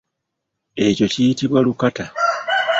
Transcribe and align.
Ekyo 0.85 1.05
kiyitibwa 1.13 1.59
lukata. 1.65 2.05